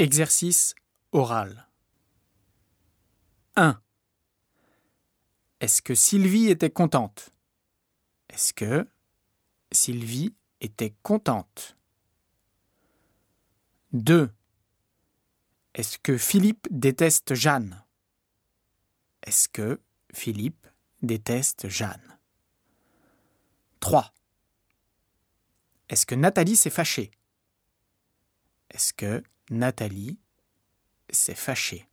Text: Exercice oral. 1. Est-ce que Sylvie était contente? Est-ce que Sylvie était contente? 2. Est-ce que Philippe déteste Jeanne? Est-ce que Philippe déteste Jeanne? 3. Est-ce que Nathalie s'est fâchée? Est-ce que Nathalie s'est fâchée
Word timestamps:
Exercice 0.00 0.74
oral. 1.12 1.68
1. 3.56 3.78
Est-ce 5.60 5.82
que 5.82 5.94
Sylvie 5.94 6.48
était 6.48 6.70
contente? 6.70 7.34
Est-ce 8.30 8.54
que 8.54 8.88
Sylvie 9.70 10.34
était 10.62 10.94
contente? 11.02 11.76
2. 13.92 14.30
Est-ce 15.74 15.98
que 15.98 16.16
Philippe 16.16 16.66
déteste 16.70 17.34
Jeanne? 17.34 17.84
Est-ce 19.24 19.50
que 19.50 19.82
Philippe 20.14 20.66
déteste 21.02 21.68
Jeanne? 21.68 22.18
3. 23.80 24.14
Est-ce 25.90 26.06
que 26.06 26.14
Nathalie 26.14 26.56
s'est 26.56 26.70
fâchée? 26.70 27.10
Est-ce 28.80 28.94
que 28.94 29.22
Nathalie 29.50 30.18
s'est 31.10 31.34
fâchée 31.34 31.86